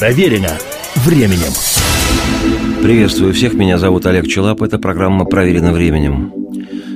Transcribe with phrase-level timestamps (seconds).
[0.00, 0.48] Проверено
[0.94, 1.52] временем.
[2.82, 6.32] Приветствую всех, меня зовут Олег Челап, это программа «Проверено временем».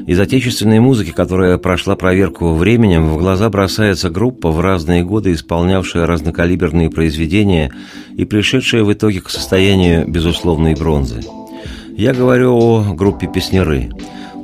[0.06, 6.06] Из отечественной музыки, которая прошла проверку временем, в глаза бросается группа, в разные годы исполнявшая
[6.06, 7.70] разнокалиберные произведения
[8.16, 11.20] и пришедшая в итоге к состоянию безусловной бронзы.
[11.98, 13.90] Я говорю о группе «Песнеры»,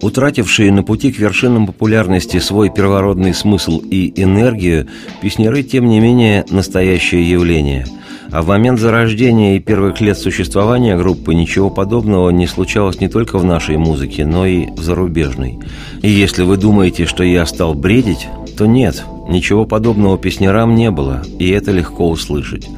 [0.03, 4.89] Утратившие на пути к вершинам популярности свой первородный смысл и энергию,
[5.21, 7.85] песняры, тем не менее, настоящее явление.
[8.33, 13.39] А в момент зарождения и первых лет существования группы ничего подобного не случалось не только
[13.39, 15.59] в нашей музыке, но и в зарубежной.
[16.03, 21.23] И если вы думаете, что я стал бредить, то нет, ничего подобного песнярам не было,
[21.39, 22.69] и это легко услышать.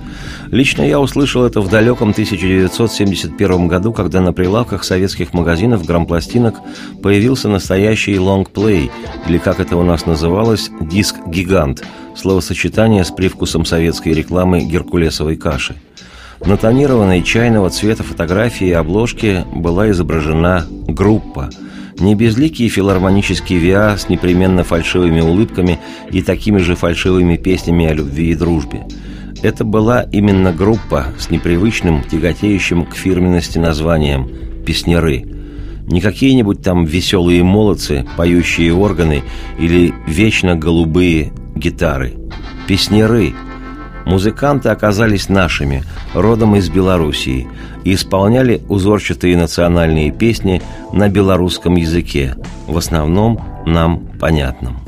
[0.50, 6.56] Лично я услышал это в далеком 1971 году, когда на прилавках советских магазинов грампластинок
[7.02, 8.90] появился настоящий лонгплей,
[9.26, 11.82] или как это у нас называлось, диск-гигант,
[12.14, 15.76] словосочетание с привкусом советской рекламы геркулесовой каши.
[16.44, 21.48] На тонированной чайного цвета фотографии и обложке была изображена группа–
[22.02, 25.78] не безликий филармонический ВИА с непременно фальшивыми улыбками
[26.10, 28.86] и такими же фальшивыми песнями о любви и дружбе–
[29.42, 34.30] это была именно группа с непривычным, тяготеющим к фирменности названием
[34.64, 35.24] «Песняры».
[35.88, 39.24] Не какие-нибудь там веселые молодцы, поющие органы
[39.58, 42.14] или вечно голубые гитары.
[42.68, 43.34] Песняры.
[44.06, 47.48] Музыканты оказались нашими, родом из Белоруссии,
[47.84, 52.36] и исполняли узорчатые национальные песни на белорусском языке,
[52.66, 54.78] в основном нам понятном.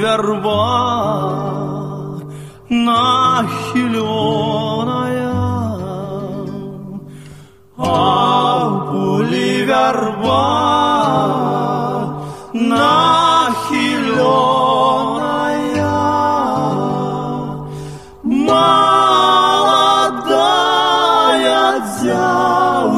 [0.00, 0.90] верба
[2.70, 4.10] нахиленная,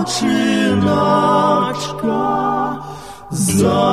[0.03, 0.83] девчиночка
[3.31, 3.93] зарученная.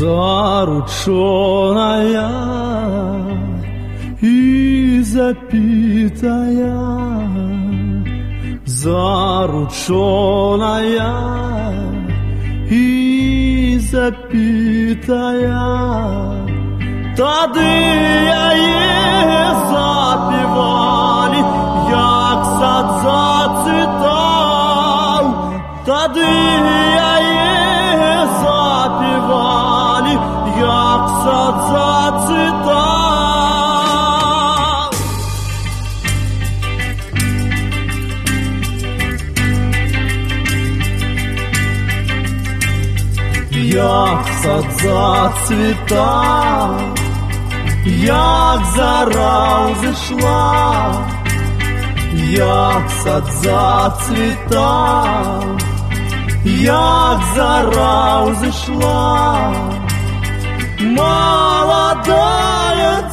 [0.00, 1.12] Зарученная
[4.22, 6.72] и запитая,
[8.64, 9.92] зарученная
[12.70, 15.68] и запитая,
[17.18, 17.60] Тады
[18.56, 21.40] яе запівали,
[21.90, 24.44] як сад зацвітав,
[25.84, 26.32] Тады
[26.96, 27.19] яе
[30.59, 32.85] запівали, як сад зацвітав.
[43.51, 46.71] Як сад зацвітав,
[47.85, 50.93] як зара зійшла,
[52.29, 55.43] як сад зацвітав,
[56.45, 59.53] як зара зійшла,
[60.99, 62.15] молодая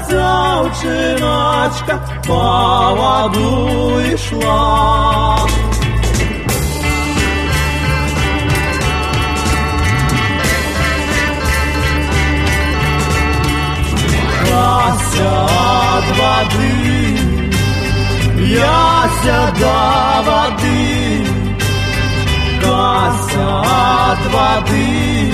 [0.08, 1.94] дзяўчыначка
[2.26, 2.42] по
[2.98, 3.48] воду
[4.12, 5.48] ішла.
[14.50, 15.32] Вася
[15.96, 17.01] от воды,
[18.43, 19.77] яся до
[20.27, 21.25] воды,
[22.61, 23.47] Кася
[24.09, 25.33] от воды,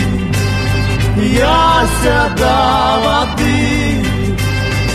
[1.17, 2.57] яся до
[3.05, 4.05] воды.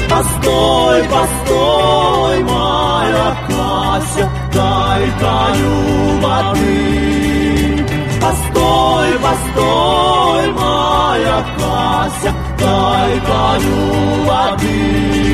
[0.08, 5.75] Постой, постой, моя Кася, дай таю
[6.20, 7.87] воды.
[8.20, 15.25] Постой, постой, моя Кася, дай таю воды.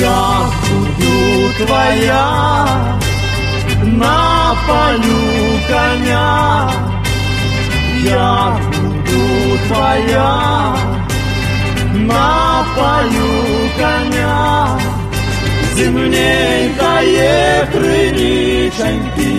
[0.00, 1.14] Я буду
[1.58, 2.28] твоя
[3.82, 5.22] на полю
[5.68, 6.70] коня.
[8.02, 10.32] Я буду твоя
[11.92, 13.32] на полю
[13.76, 14.80] коня,
[15.74, 19.34] Земненькое крылеченьки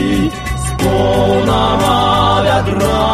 [0.63, 1.95] с полного
[2.43, 3.09] ведра.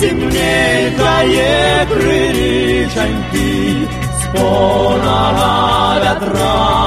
[0.00, 1.58] Земненькое
[4.32, 6.78] крылеченьки с полного ведра.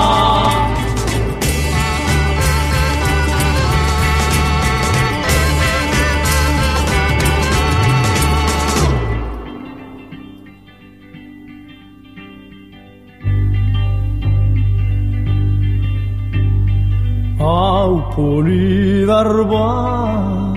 [18.16, 20.54] поле верба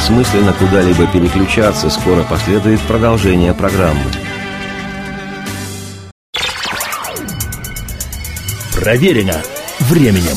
[0.04, 4.00] бессмысленно куда-либо переключаться, скоро последует продолжение программы.
[8.74, 9.40] Проверено
[9.80, 10.36] временем.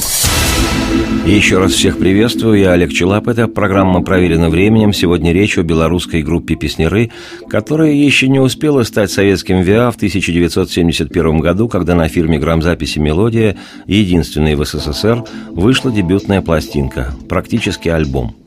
[1.26, 3.28] Еще раз всех приветствую, я Олег Челап.
[3.28, 4.94] Это программа «Проверено временем».
[4.94, 7.12] Сегодня речь о белорусской группе «Песнеры»,
[7.50, 13.58] которая еще не успела стать советским ВИА в 1971 году, когда на фирме грамзаписи «Мелодия»,
[13.86, 18.34] единственной в СССР, вышла дебютная пластинка, практически альбом–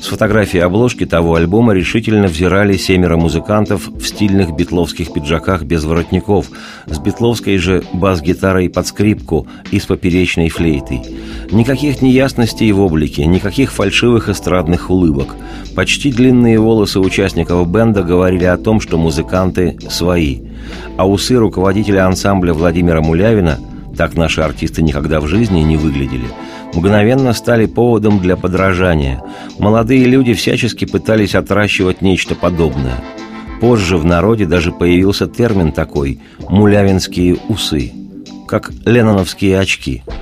[0.00, 6.46] с фотографией обложки того альбома решительно взирали семеро музыкантов в стильных битловских пиджаках без воротников,
[6.86, 11.02] с битловской же бас-гитарой под скрипку и с поперечной флейтой.
[11.50, 15.34] Никаких неясностей в облике, никаких фальшивых эстрадных улыбок.
[15.74, 20.40] Почти длинные волосы участников бенда говорили о том, что музыканты свои.
[20.96, 23.58] А усы руководителя ансамбля Владимира Мулявина–
[23.96, 26.26] так наши артисты никогда в жизни не выглядели–
[26.74, 29.22] мгновенно стали поводом для подражания.
[29.58, 33.02] Молодые люди всячески пытались отращивать нечто подобное.
[33.60, 37.92] Позже в народе даже появился термин такой «мулявинские усы»,
[38.46, 40.02] как ленноновские очки–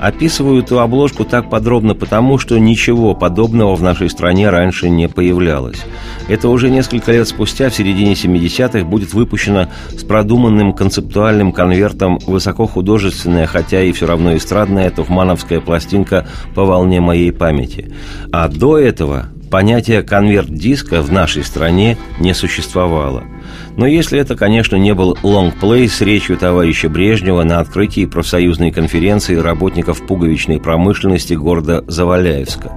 [0.00, 5.82] Описываю эту обложку так подробно потому, что ничего подобного в нашей стране раньше не появлялось.
[6.28, 13.46] Это уже несколько лет спустя, в середине 70-х, будет выпущено с продуманным концептуальным конвертом высокохудожественная,
[13.46, 17.92] хотя и все равно эстрадная тухмановская пластинка по волне моей памяти.
[18.32, 23.24] А до этого понятие конверт-диска в нашей стране не существовало–
[23.76, 29.36] но если это, конечно, не был лонгплей с речью товарища Брежнева на открытии профсоюзной конференции
[29.36, 32.72] работников пуговичной промышленности города Заваляевска.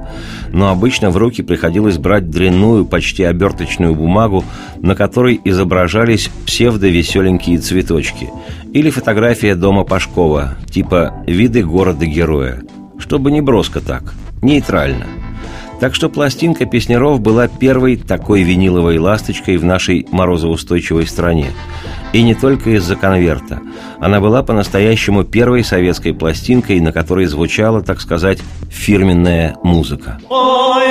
[0.51, 4.43] Но обычно в руки приходилось брать дрянную, почти оберточную бумагу,
[4.81, 8.29] на которой изображались псевдовеселенькие цветочки.
[8.73, 12.61] Или фотография дома Пашкова, типа «Виды города-героя».
[12.97, 15.05] Чтобы не броско так, нейтрально–
[15.79, 21.47] так что пластинка песнеров была первой такой виниловой ласточкой в нашей морозоустойчивой стране.
[22.13, 23.59] И не только из-за конверта.
[23.99, 30.19] Она была по-настоящему первой советской пластинкой, на которой звучала, так сказать, фирменная музыка.
[30.29, 30.87] Ой,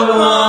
[0.00, 0.39] Ivana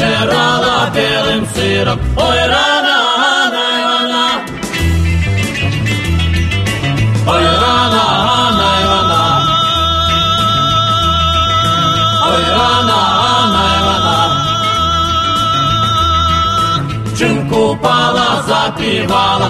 [0.00, 4.24] Вчерала белым сыром, ой, рано, рано, рано.
[7.26, 9.22] Ой, рано, рано, рано.
[12.30, 12.98] Ой, рано,
[17.18, 19.49] Чим купала, запівала, ой,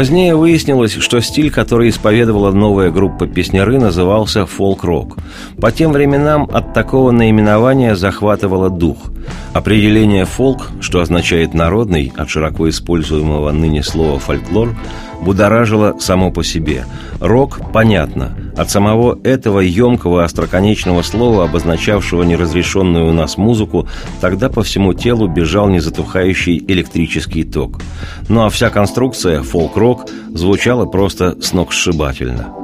[0.00, 5.18] Позднее выяснилось, что стиль, который исповедовала новая группа песняры, назывался фолк-рок.
[5.60, 8.96] По тем временам от такого наименования захватывало дух.
[9.52, 14.74] Определение «фолк», что означает «народный», от широко используемого ныне слова «фольклор»,
[15.22, 16.84] будоражило само по себе.
[17.20, 18.36] Рок– понятно.
[18.56, 23.88] От самого этого емкого остроконечного слова, обозначавшего неразрешенную у нас музыку,
[24.20, 27.80] тогда по всему телу бежал незатухающий электрический ток.
[28.28, 32.54] Ну а вся конструкция, фолк-рок, звучала просто сногсшибательно.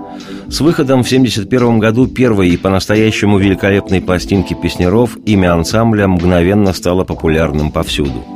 [0.49, 7.05] С выходом в 1971 году первой и по-настоящему великолепной пластинки песнеров имя ансамбля мгновенно стало
[7.05, 8.25] популярным повсюду–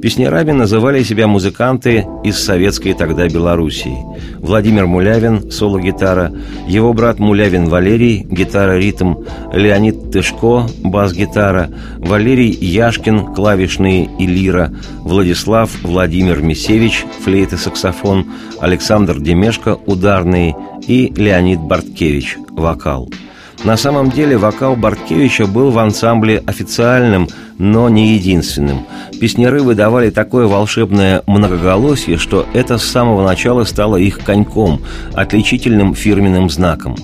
[0.00, 3.96] Песнярами называли себя музыканты из советской тогда Белоруссии.
[4.38, 6.32] Владимир Мулявин, соло-гитара,
[6.68, 9.16] его брат Мулявин Валерий, гитара-ритм,
[9.52, 18.26] Леонид Тышко, бас-гитара, Валерий Яшкин, клавишные и лира, Владислав Владимир Мисевич, флейта-саксофон,
[18.60, 20.54] Александр Демешко, ударные
[20.86, 23.10] и Леонид Барткевич, вокал–
[23.64, 28.86] на самом деле вокал Барткевича был в ансамбле официальным, но не единственным.
[29.20, 34.82] Песняры выдавали такое волшебное многоголосие, что это с самого начала стало их коньком,
[35.14, 36.96] отличительным фирменным знаком.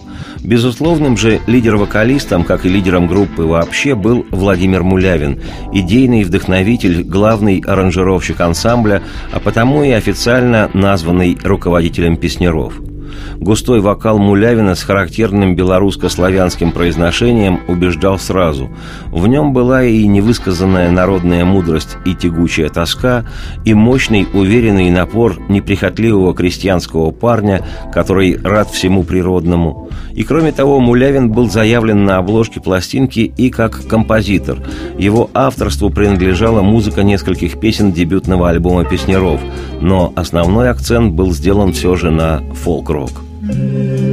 [0.45, 5.41] Безусловным же лидер-вокалистом, как и лидером группы вообще, был Владимир Мулявин,
[5.73, 12.75] идейный вдохновитель, главный аранжировщик ансамбля, а потому и официально названный руководителем песняров–
[13.37, 18.71] Густой вокал Мулявина с характерным белорусско-славянским произношением убеждал сразу.
[19.11, 23.25] В нем была и невысказанная народная мудрость и тягучая тоска,
[23.65, 29.91] и мощный уверенный напор неприхотливого крестьянского парня, который рад всему природному.
[30.15, 34.59] И кроме того, Мулявин был заявлен на обложке пластинки и как композитор.
[34.99, 39.41] Его авторству принадлежала музыка нескольких песен дебютного альбома «Песнеров»,
[39.81, 43.02] но основной акцент был сделан все же на фолк-рок.
[43.02, 44.11] Летняя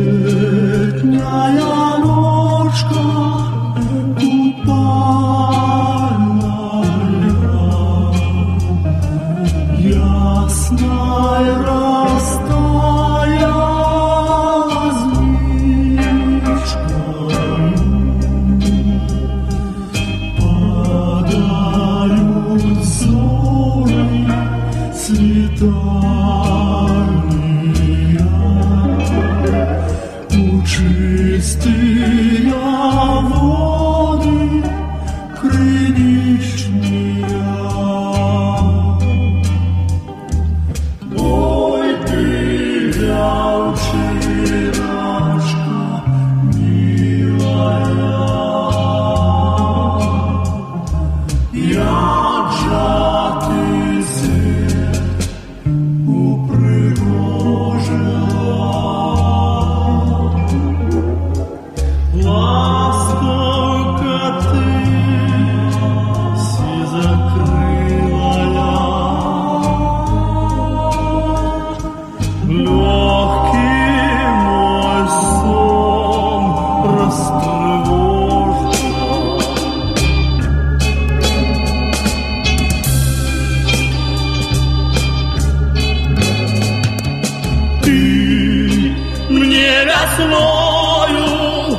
[90.20, 91.78] Весною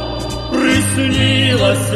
[0.50, 1.92] приснилась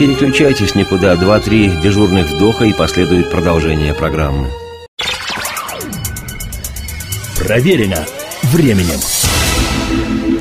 [0.00, 4.46] переключайтесь никуда, два-три дежурных вдоха и последует продолжение программы.
[7.38, 8.06] Проверено
[8.44, 8.98] временем.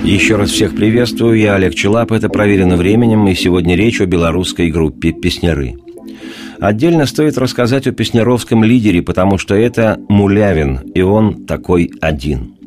[0.01, 4.71] Еще раз всех приветствую, я Олег Челап, это «Проверено временем», и сегодня речь о белорусской
[4.71, 5.75] группе «Песняры».
[6.61, 12.58] Отдельно стоит рассказать о песнyaровском лидере, потому что это Мулявин, и он такой один.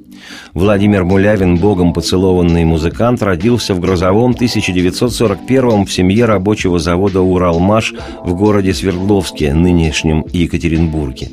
[0.55, 8.35] Владимир Мулявин, богом поцелованный музыкант, родился в грозовом 1941 в семье рабочего завода «Уралмаш» в
[8.35, 11.31] городе Свердловске, нынешнем Екатеринбурге.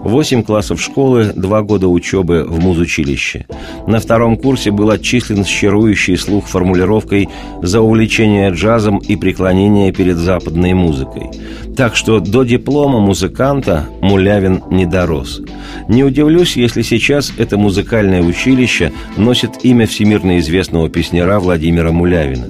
[0.00, 3.46] Восемь классов школы, два года учебы в музучилище.
[3.86, 7.28] На втором курсе был отчислен с чарующей слух формулировкой
[7.62, 11.30] «за увлечение джазом и преклонение перед западной музыкой».
[11.76, 15.40] Так что до диплома музыканта Мулявин не дорос.
[15.88, 22.48] Не удивлюсь, если сейчас это музыкальное училище носит имя всемирно известного песняра Владимира Мулявина.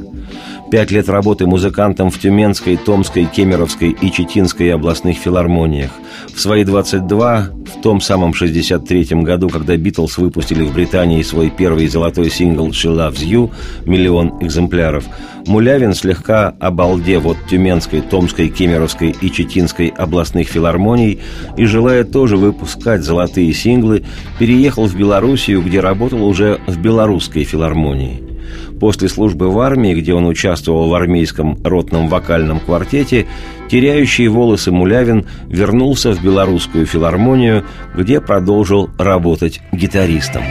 [0.70, 5.90] Пять лет работы музыкантом в Тюменской, Томской, Кемеровской и Читинской областных филармониях.
[6.32, 11.88] В свои 22, в том самом 63-м году, когда Битлз выпустили в Британии свой первый
[11.88, 13.50] золотой сингл «She Loves You»
[13.84, 15.06] миллион экземпляров,
[15.44, 21.18] Мулявин, слегка обалдев от Тюменской, Томской, Кемеровской и Читинской областных филармоний
[21.56, 24.04] и желая тоже выпускать золотые синглы,
[24.38, 28.29] переехал в Белоруссию, где работал уже в Белорусской филармонии.
[28.78, 33.26] После службы в армии, где он участвовал в армейском ротном вокальном квартете,
[33.70, 40.42] теряющий волосы Мулявин вернулся в белорусскую филармонию, где продолжил работать гитаристом.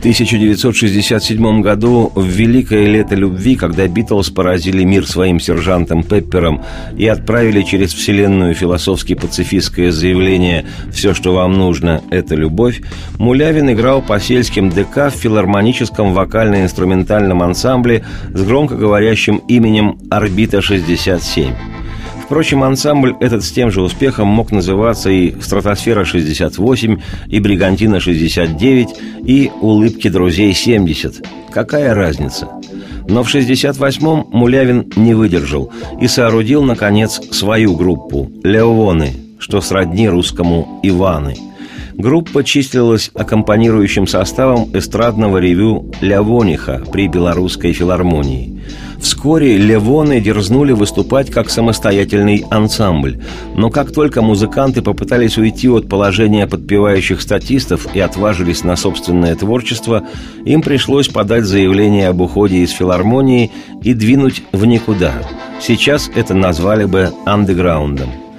[0.00, 6.62] 1967 году, в великое лето любви, когда Битлз поразили мир своим сержантом Пеппером
[6.96, 12.80] и отправили через вселенную философски-пацифистское заявление «Все, что вам нужно, это любовь»,
[13.18, 21.79] Мулявин играл по сельским ДК в филармоническом вокально-инструментальном ансамбле с громкоговорящим именем «Орбита-67».
[22.30, 30.06] Впрочем, ансамбль этот с тем же успехом мог называться и «Стратосфера-68», и «Бригантина-69», и «Улыбки
[30.06, 31.26] друзей-70».
[31.50, 32.48] Какая разница?
[33.08, 40.78] Но в 68-м Мулявин не выдержал и соорудил, наконец, свою группу «Леоны», что сродни русскому
[40.84, 41.49] «Иваны».
[42.00, 48.58] Группа числилась аккомпанирующим составом эстрадного ревю «Лявониха» при Белорусской филармонии–
[49.00, 53.18] Вскоре Левоны дерзнули выступать как самостоятельный ансамбль.
[53.56, 60.06] Но как только музыканты попытались уйти от положения подпевающих статистов и отважились на собственное творчество,
[60.44, 63.50] им пришлось подать заявление об уходе из филармонии
[63.82, 65.14] и двинуть в никуда.
[65.60, 68.29] Сейчас это назвали бы андеграундом.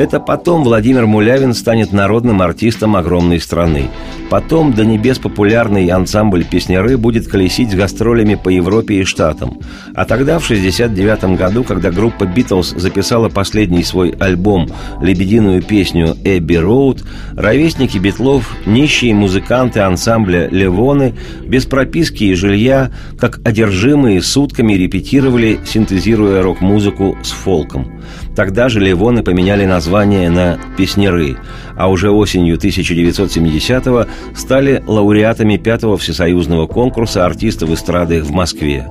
[0.00, 3.90] Это потом Владимир Мулявин станет народным артистом огромной страны.
[4.30, 9.58] Потом до небес популярный ансамбль «Песняры» будет колесить с гастролями по Европе и Штатам.
[9.94, 14.70] А тогда, в 1969 году, когда группа «Битлз» записала последний свой альбом
[15.02, 17.04] «Лебединую песню «Эбби Роуд»,
[17.36, 21.12] ровесники Битлов, нищие музыканты ансамбля «Левоны»,
[21.44, 28.00] без прописки и жилья, как одержимые сутками репетировали, синтезируя рок-музыку с фолком.
[28.36, 31.36] Тогда же Левоны поменяли название на «Песняры»,
[31.76, 38.86] а уже осенью 1970-го стали лауреатами пятого всесоюзного конкурса артистов эстрады в Москве.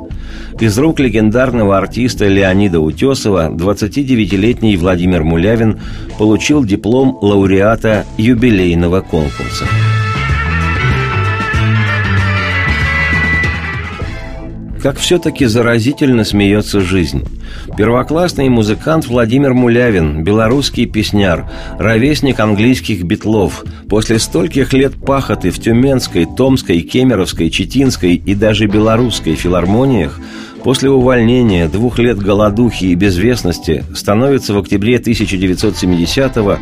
[0.60, 5.80] Из рук легендарного артиста Леонида Утесова 29-летний Владимир Мулявин
[6.17, 9.65] получил диплом лауреата юбилейного конкурса.
[14.81, 17.25] Как все-таки заразительно смеется жизнь.
[17.77, 26.25] Первоклассный музыкант Владимир Мулявин, белорусский песняр, ровесник английских битлов, после стольких лет пахоты в Тюменской,
[26.25, 30.19] Томской, Кемеровской, Читинской и даже белорусской филармониях
[30.63, 36.57] После увольнения, двух лет голодухи и безвестности становится в октябре 1970-го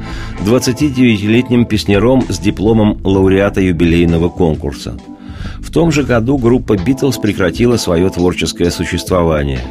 [0.46, 4.98] 29-летним песняром с дипломом лауреата юбилейного конкурса–
[5.60, 9.62] в том же году группа «Битлз» прекратила свое творческое существование.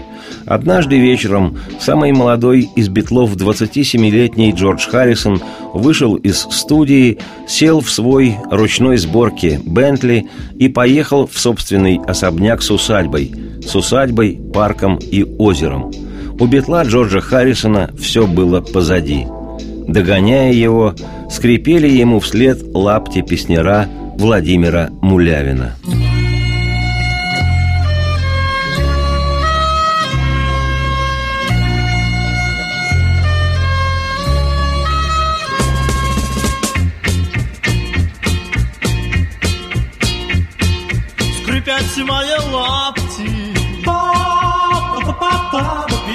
[0.44, 5.40] Однажды вечером самый молодой из битлов 27-летний Джордж Харрисон
[5.72, 7.18] вышел из студии,
[7.48, 13.32] сел в свой ручной сборке «Бентли» и поехал в собственный особняк с усадьбой,
[13.64, 15.92] с усадьбой, парком и озером.
[16.38, 19.26] У битла Джорджа Харрисона все было позади.
[19.88, 20.94] Догоняя его,
[21.30, 25.76] скрипели ему вслед лапти песнера– Владимира Мулявина.
[41.42, 43.30] Скрипять мои лапти.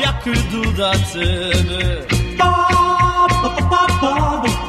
[0.02, 2.02] Як іду до тебе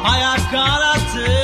[0.05, 1.42] А яка на тебе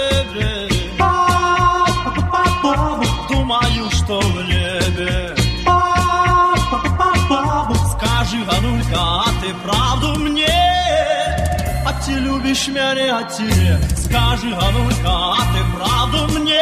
[12.68, 16.60] меня, а тебе Скажи, Ганулька, а ты правду мне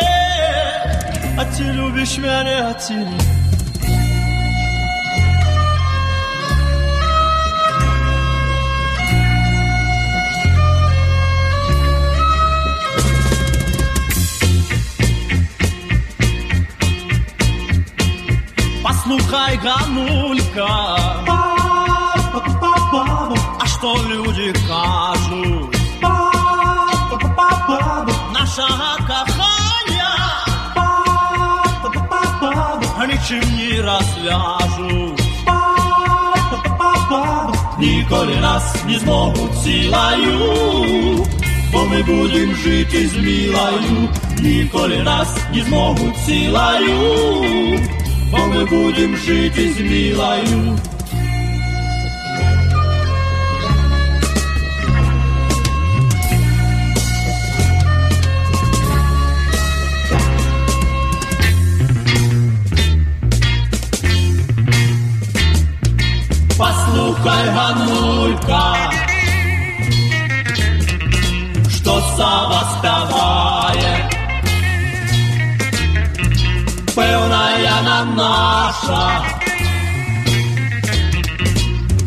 [1.38, 3.18] А ты любишь меня, а тебе
[18.82, 20.66] Послухай, Ганулька,
[23.60, 25.75] а что люди кажуть?
[28.56, 30.46] Нашого кохання
[33.08, 35.22] нічим не розв'яжуть.
[37.78, 41.26] Ніколи нас не зможуть силою,
[41.72, 44.08] бо ми будем жити з милою.
[44.40, 47.80] Ніколи нас не зможуть силою,
[48.30, 50.78] бо ми будем жити з милою.
[78.88, 79.22] Наша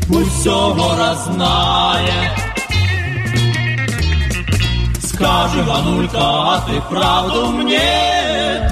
[0.09, 2.37] усього знає.
[5.01, 8.71] Скажи, Ганулька, а ты правду мне?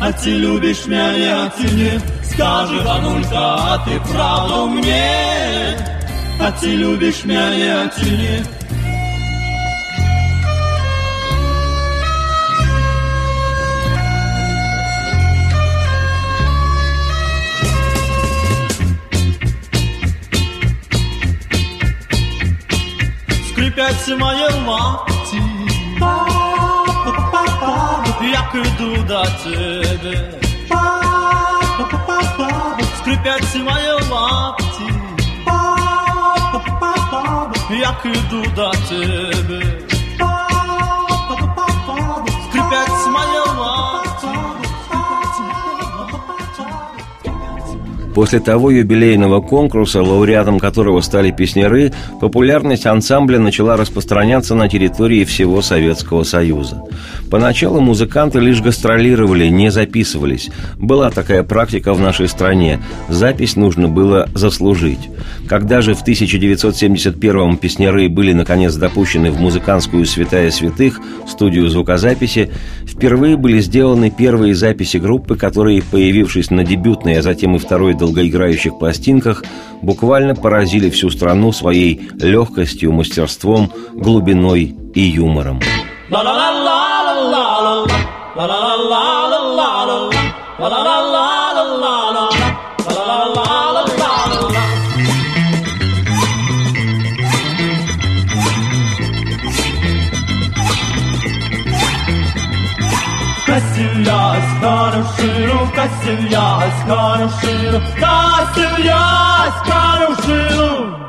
[0.00, 2.00] А ты любишь меня, а ты не?
[2.24, 5.78] Скажи, Ганулька, а ты правду мне?
[6.40, 8.63] А ты любишь меня, а ты не?
[23.84, 25.06] üretime yılma
[28.32, 30.30] Якийду до тебе
[32.98, 34.94] Скрипять мої лапті
[37.70, 39.62] Як іду до тебе
[42.48, 43.73] Скрипять мої лапті
[48.14, 55.60] После того юбилейного конкурса, лауреатом которого стали песняры, популярность ансамбля начала распространяться на территории всего
[55.62, 56.82] Советского Союза.
[57.30, 60.50] Поначалу музыканты лишь гастролировали, не записывались.
[60.76, 62.80] Была такая практика в нашей стране.
[63.08, 65.10] Запись нужно было заслужить.
[65.48, 72.50] Когда же в 1971-м песняры были наконец допущены в музыкантскую «Святая святых» студию звукозаписи,
[72.86, 78.78] впервые были сделаны первые записи группы, которые, появившись на дебютной, а затем и второй долгоиграющих
[78.78, 79.44] пластинках,
[79.82, 85.60] буквально поразили всю страну своей легкостью, мастерством, глубиной и юмором.
[86.10, 87.03] La la la la
[103.46, 108.98] Kasim ya askanım şiru Kasim ya askanım şiru Kasim ya
[109.46, 111.03] askanım şiru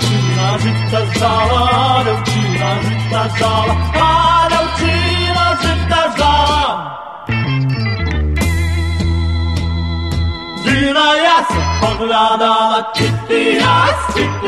[0.00, 3.74] Ținăjită zala, ținăjită zala,
[4.42, 6.74] adă ținăjită zala.
[10.64, 14.39] Dinaia se pogleda na čiti jaz, čiti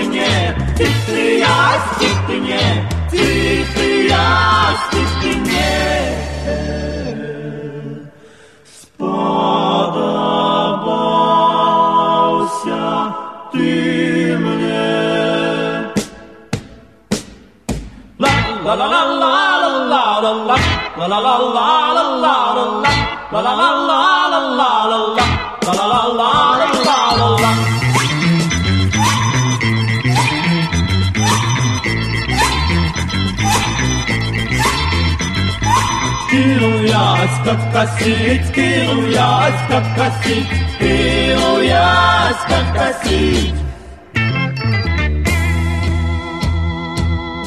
[40.23, 40.47] платить,
[40.79, 43.55] ты у ясках просить.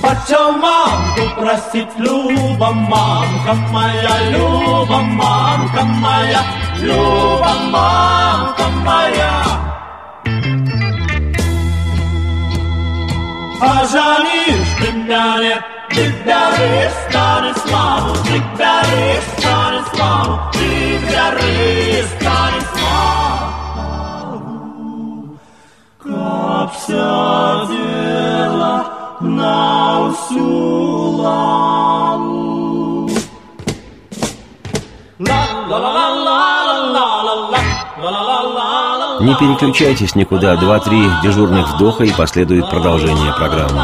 [0.02, 6.42] Почем мамку просить, Люба, мамка моя, Люба, мамка моя,
[6.80, 9.46] Люба, мамка моя.
[13.60, 20.75] Пожалеешь ты меня, нет, ты горишь, старый славу, ты горишь, старый славу, ты
[39.26, 43.84] не переключайтесь никуда, два-три дежурных вдоха и последует продолжение программы.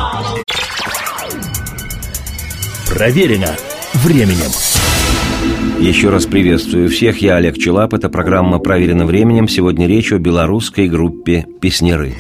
[2.88, 3.56] Проверено
[3.94, 4.52] временем.
[5.82, 9.48] Еще раз приветствую всех, я Олег Челап, это программа «Проверено временем».
[9.48, 12.14] Сегодня речь о белорусской группе «Песняры».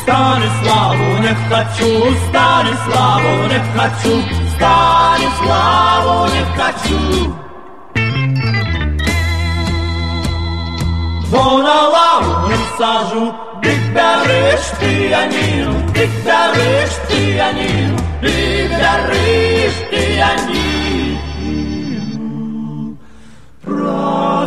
[0.00, 4.22] Станиславу не хочу, Станиславу не хочу,
[4.56, 6.98] Станиславу не хочу.
[11.30, 13.34] Бо на лаву не сажу,
[13.66, 20.86] guitarrist, pianino, guitarrist, pianino, guitarrist, pianino.
[23.66, 24.46] Працавітую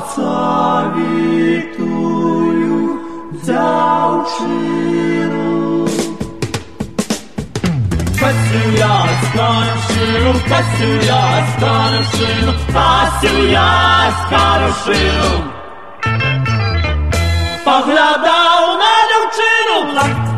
[3.44, 4.80] дзяўчыну.
[8.22, 13.72] Касю я скаршину, касю я скаршину, касю я
[14.22, 15.32] скаршину.
[17.66, 19.09] Поглядаў на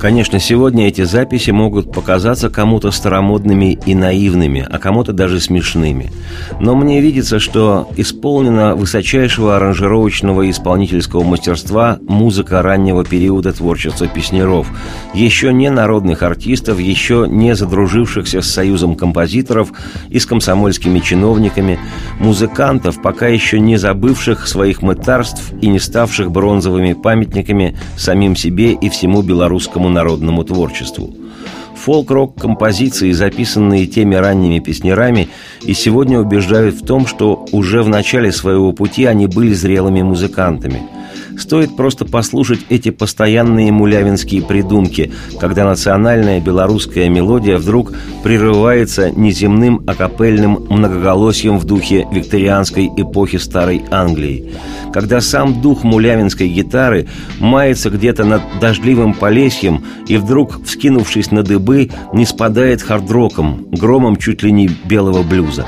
[0.00, 6.10] Конечно, сегодня эти записи могут показаться кому-то старомодными и наивными, а кому-то даже смешными.
[6.58, 14.68] Но мне видится, что исполнена высочайшего аранжировочного и исполнительского мастерства музыка раннего периода творчества песнеров,
[15.12, 19.70] еще не народных артистов, еще не задружившихся с союзом композиторов
[20.08, 21.78] и с комсомольскими чиновниками,
[22.18, 28.88] музыкантов, пока еще не забывших своих мытарств и не ставших бронзовыми памятниками самим себе и
[28.88, 31.14] всему белорусскому народному творчеству.
[31.76, 35.28] Фолк-рок композиции, записанные теми ранними песнярами,
[35.62, 40.82] и сегодня убеждают в том, что уже в начале своего пути они были зрелыми музыкантами–
[41.38, 50.66] Стоит просто послушать эти постоянные мулявинские придумки, когда национальная белорусская мелодия вдруг прерывается неземным акапельным
[50.68, 54.52] многоголосием в духе викторианской эпохи Старой Англии,
[54.92, 61.90] когда сам дух мулявинской гитары мается где-то над дождливым полесьем и вдруг, вскинувшись на дыбы,
[62.12, 65.66] не спадает хардроком, громом чуть ли не белого блюза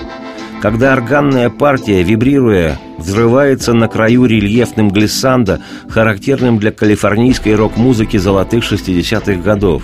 [0.63, 9.43] когда органная партия, вибрируя, взрывается на краю рельефным глиссанда, характерным для калифорнийской рок-музыки золотых 60-х
[9.43, 9.83] годов,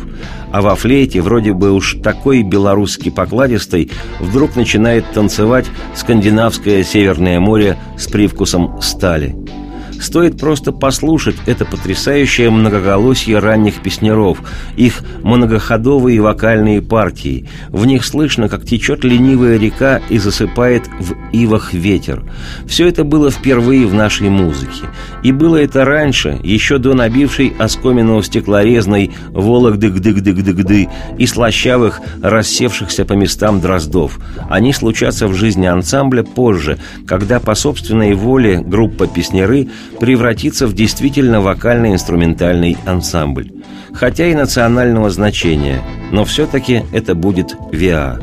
[0.52, 7.76] а во флейте, вроде бы уж такой белорусский покладистой, вдруг начинает танцевать скандинавское Северное море
[7.96, 9.34] с привкусом стали–
[10.00, 14.38] Стоит просто послушать это потрясающее многоголосие ранних песняров,
[14.76, 17.48] их многоходовые вокальные партии.
[17.68, 22.22] В них слышно, как течет ленивая река и засыпает в ивах ветер.
[22.66, 24.86] Все это было впервые в нашей музыке.
[25.22, 33.60] И было это раньше, еще до набившей оскоменного стеклорезной «Волок-дык-дык-дык-дык-ды» и слащавых, рассевшихся по местам
[33.60, 34.18] дроздов.
[34.48, 39.68] Они случатся в жизни ансамбля позже, когда по собственной воле группа песняры
[40.00, 43.50] превратиться в действительно вокально-инструментальный ансамбль.
[43.92, 45.80] Хотя и национального значения,
[46.12, 48.20] но все-таки это будет ВИА.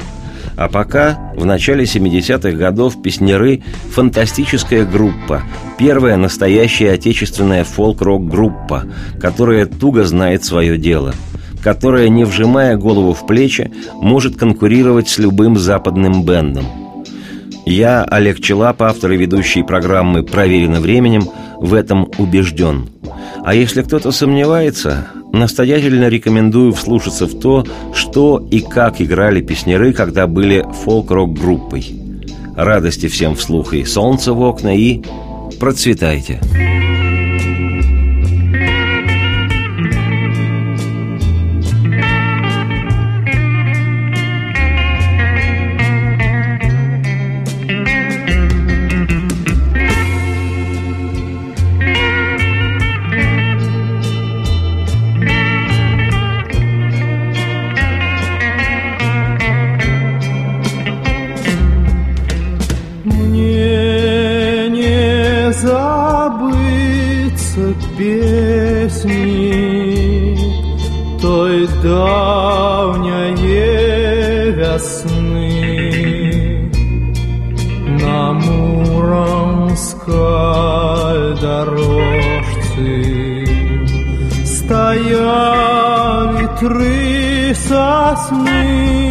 [0.58, 3.62] А пока, в начале 70-х годов, песняры–
[3.92, 5.44] фантастическая группа,
[5.78, 8.86] первая настоящая отечественная фолк-рок-группа,
[9.20, 11.14] которая туго знает свое дело–
[11.66, 16.85] которая, не вжимая голову в плечи, может конкурировать с любым западным бендом.
[17.66, 22.90] Я, Олег Челап, автор и ведущий программы «Проверено временем», в этом убежден.
[23.44, 30.28] А если кто-то сомневается, настоятельно рекомендую вслушаться в то, что и как играли песняры, когда
[30.28, 32.02] были фолк-рок-группой.
[32.56, 35.02] Радости всем вслух и солнце в окна, и
[35.60, 36.40] процветайте!
[36.40, 36.75] Процветайте!
[71.82, 73.36] Давняя
[74.52, 75.92] весны
[78.02, 80.06] на Муромской
[81.42, 82.96] дорожке
[84.46, 85.26] стояли
[86.60, 89.05] три сосны.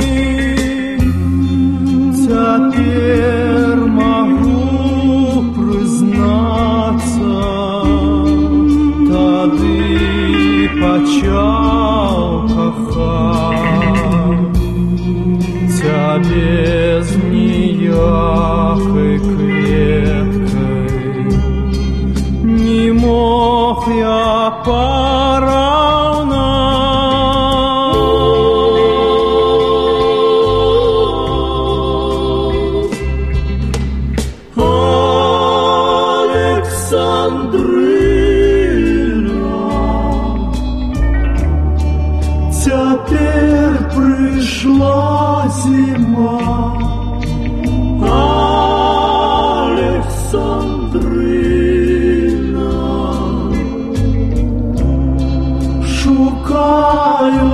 [56.15, 57.51] шукаю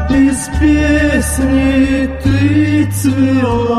[0.09, 3.74] Из песни ты цвела.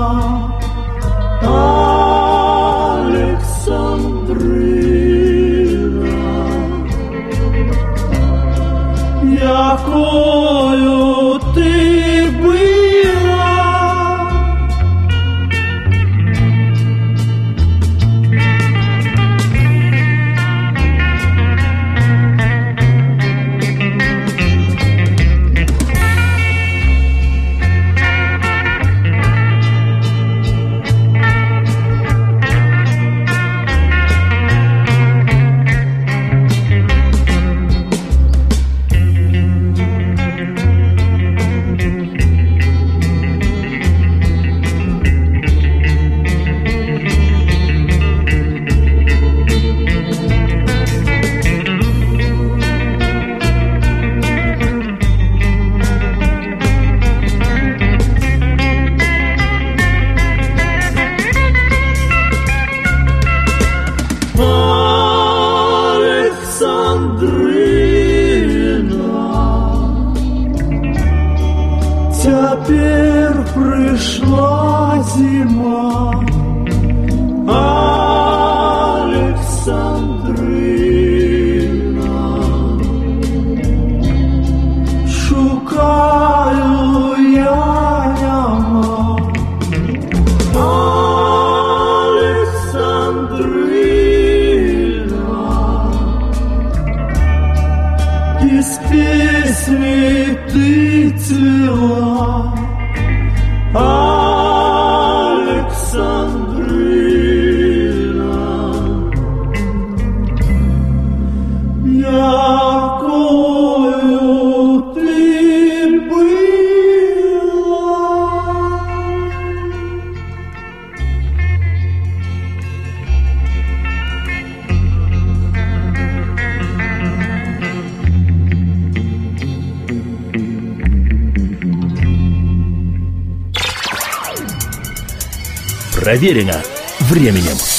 [136.18, 136.64] проверено
[137.00, 137.77] временем.